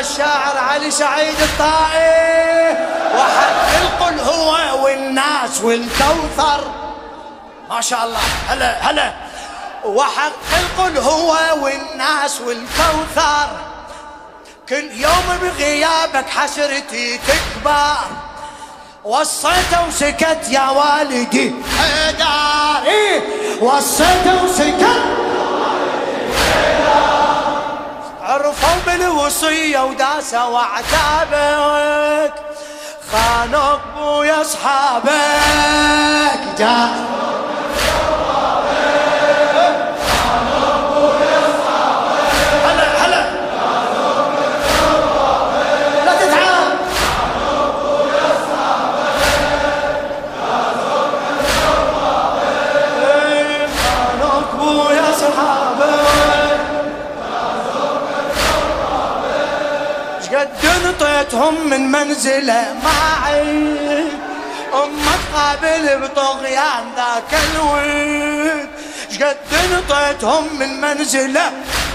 [0.00, 2.76] الشاعر علي سعيد الطائي
[3.14, 6.60] وحق القل هو والناس والكوثر
[7.70, 8.18] ما شاء الله.
[8.48, 9.12] هلا هلا.
[9.84, 13.48] وحق القل هو والناس والكوثر.
[14.68, 17.96] كل يوم بغيابك حسرتي تكبر.
[19.04, 23.22] وصيته وسكت يا والدي حيداري
[23.60, 24.84] وصيته وسكت.
[28.22, 32.34] عرفوا بالوصية وداسة وعتابك.
[33.12, 35.10] خانوا ابويا أصحابك.
[36.58, 36.88] جا
[61.40, 64.12] نطيتهم من منزله ما عيد.
[64.74, 68.68] أمك قابل بطغيان ذاك الود.
[69.10, 71.50] شقد نطيتهم من منزله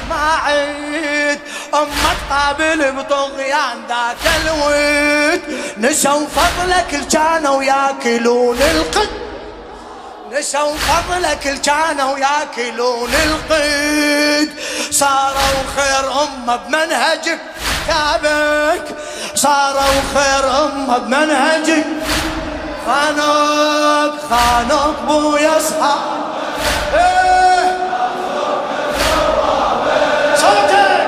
[0.09, 1.39] ما عيد.
[1.73, 5.41] أمك قابل بطغيان ذاك الود.
[5.77, 9.09] نسوا فضلك كانوا ياكلون القد.
[10.31, 14.49] نسوا فضلك كانوا ياكلون القيد
[14.91, 17.39] صاروا خير أمة بمنهجك
[17.85, 18.85] كتابك
[19.35, 21.85] صاروا خير أمة بمنهجك
[22.87, 25.95] خانوك خانوك بو يصحى
[26.93, 27.77] إيه.
[30.35, 31.05] صوتك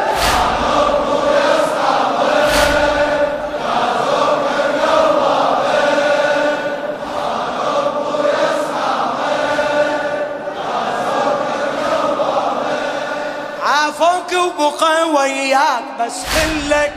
[13.66, 16.94] عافوك وبقى وياك بس خلك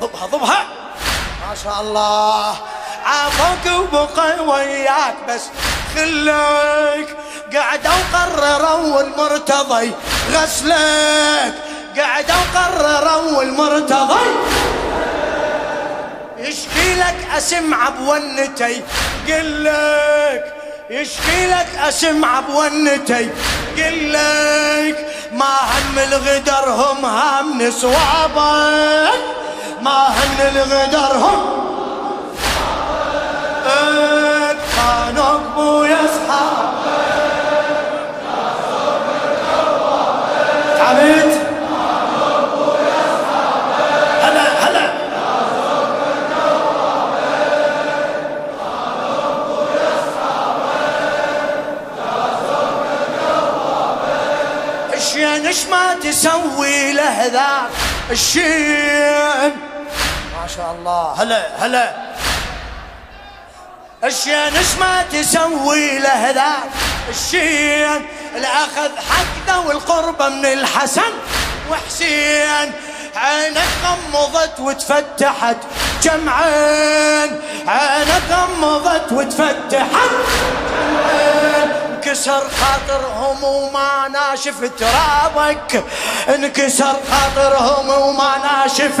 [0.00, 0.71] ضبها ضبها.
[1.64, 2.54] شاء الله.
[3.06, 5.42] عافوك وبقى وياك بس
[5.94, 7.16] خلك
[7.54, 9.92] قعدوا قرروا المرتضي
[10.32, 11.54] غسلك.
[11.98, 14.30] قعدوا قرروا المرتضي
[16.38, 18.82] يشكي لك اسمع بونتي
[19.28, 20.54] قل لك
[20.90, 23.30] يشكي لك اسمع بونتي
[23.76, 29.20] قل لك ما هم الغدر هم هم نسوابك.
[29.82, 30.32] ما هم.
[30.40, 31.62] الغدر هم
[34.76, 36.72] كانوا ابويا اصحاب
[44.22, 44.92] هلا هلا.
[54.94, 57.70] الشين إيش ما تسوي له ذاك
[58.10, 59.61] الشين ما
[60.56, 61.22] شاء الله.
[61.22, 61.92] هلا هلا.
[64.04, 66.70] الشين إيش ما تسوي له ذاك
[67.08, 71.12] الشين الأخذ حقه والقربة من الحسن.
[71.70, 72.72] وحسين
[73.16, 75.56] عينك غمضت وتفتحت
[76.02, 80.10] جمعين عينك غمضت وتفتحت
[80.72, 85.84] جمعين انكسر خاطرهم وما ناشف ترابك.
[86.28, 89.00] انكسر خاطرهم وما ناشف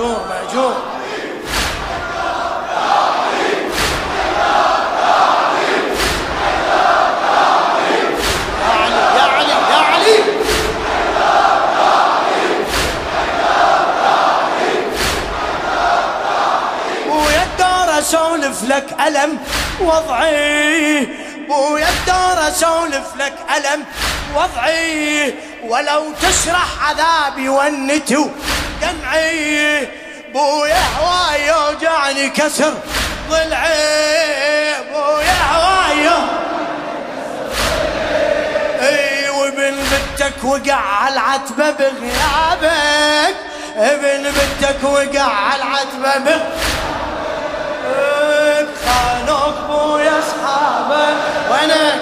[0.00, 0.90] ماجور ماجور
[18.00, 19.38] أسولف لك ألم
[19.80, 21.08] وضعي.
[21.48, 23.84] ويا الدار أسولف لك ألم
[24.34, 25.34] وضعي.
[25.64, 28.26] ولو تشرح عذابي ونتي
[28.80, 29.88] ودمعي
[30.32, 32.74] بويا هواي يوجعني كسر.
[33.30, 36.08] ضلعي بويا هواي.
[38.82, 43.36] إي وبن بنتك وقع على العتبة بغيابك.
[43.76, 46.40] ابن بنتك وقع على العتبة بغيابك.
[48.86, 51.16] خانوك بويا أصحابك.
[51.50, 51.99] وينك؟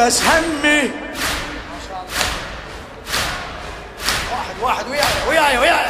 [0.00, 0.90] بس همي.
[4.60, 4.86] واحد واحد
[5.28, 5.86] وياي وياي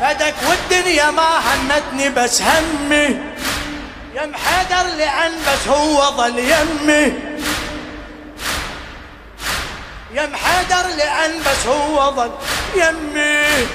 [0.00, 3.20] فدك والدنيا ما همتني بس همي.
[4.14, 7.12] يم حيدر لأن بس هو ظل يمي.
[10.12, 12.30] يم حيدر لأن بس هو ظل
[12.76, 13.66] يمي.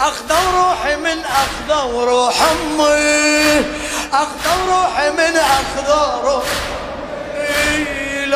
[0.00, 3.64] أخذوا روحي من أخذوا روح أمي.
[4.12, 6.69] أخذوا روحي من أخذوا روحي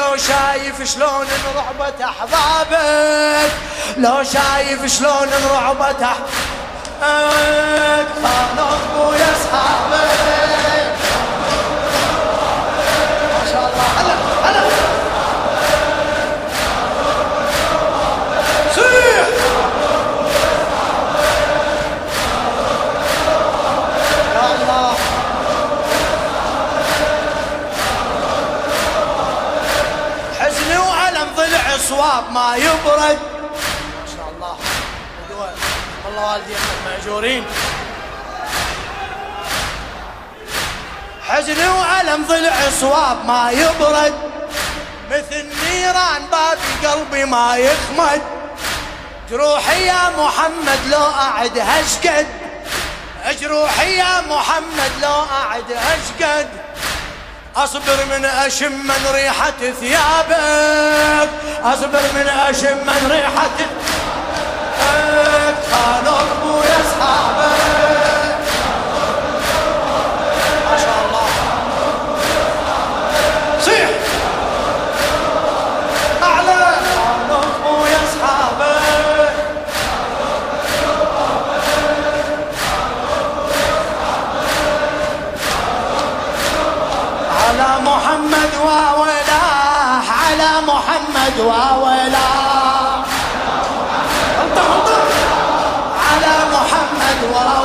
[0.05, 3.53] لو شايف شلون انرعبت أحبابك
[3.97, 6.25] لو شايف شلون انرعبت أحبابك.
[8.23, 10.94] خانوا ابويا أصحابك.
[32.35, 33.19] ما يبرد
[33.95, 34.57] ما شاء الله.
[36.05, 36.55] والله والدي
[36.87, 37.45] مأجورين.
[41.29, 44.15] حزن وألم ضلع صواب ما يبرد
[45.11, 48.23] مثل نيران باب قلبي ما يخمد.
[49.31, 52.27] جروحي يا محمد لو أعد هشقد.
[53.41, 56.49] جروحي يا محمد لو أعد هشقد.
[57.56, 61.31] أصبر من أشم من ريحة ثيابك.
[61.65, 63.56] أصبر من أشم من ريحة
[64.79, 65.56] ثيابك.
[65.73, 67.84] خانوا ابويا أصحابك.
[97.35, 97.64] محمد وولاه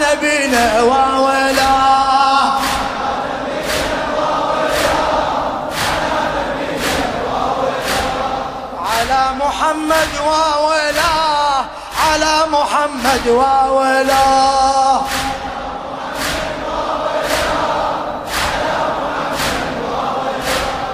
[0.00, 1.90] نبينا وولا.
[9.60, 11.64] محمد وولاه
[12.06, 15.02] على محمد وولاه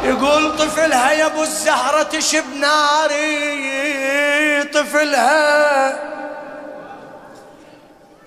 [0.04, 3.24] يقول طفلها يا أبو الزهرة تشب ناري
[4.64, 6.15] طفلها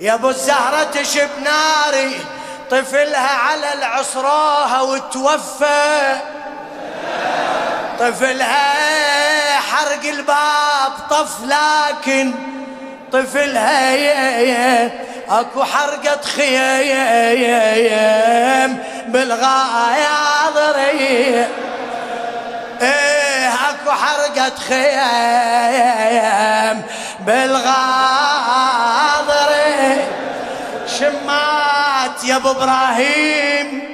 [0.02, 2.20] يا ابو الزهرة تشب ناري
[2.72, 6.16] طفلها على العصراها وتوفى.
[8.00, 12.34] طفلها حرق الباب طف لكن
[13.12, 14.92] طفلها يا
[15.30, 17.64] اكو حرقة خيام
[19.08, 21.46] بالغاية ضري
[22.82, 26.82] إيه اكو حرقة خيام
[27.20, 27.70] بالغاضري
[31.00, 33.90] شمات يا أبو إبراهيم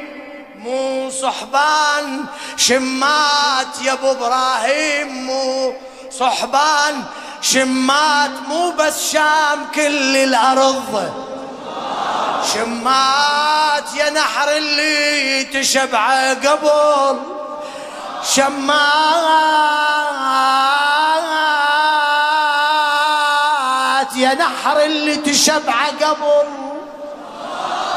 [0.59, 2.25] مو صحبان.
[2.57, 5.73] شمات يا أبو إبراهيم مو
[6.19, 7.03] صحبان.
[7.41, 11.13] شمات مو بس شام كل الأرض.
[12.53, 17.19] شمات يا نحر اللي تشبع قبل
[18.23, 18.55] شمات
[24.15, 26.64] يا نحر اللي تشبع قبل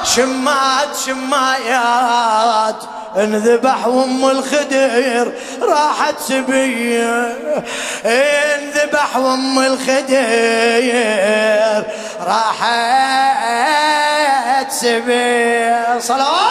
[0.05, 2.83] شمات شمايات
[3.17, 7.37] انذبح وام الخدير راحت سبيه
[8.07, 10.19] انذبح وام الخدير
[12.27, 12.79] راحت
[14.73, 16.48] سبيه صلوات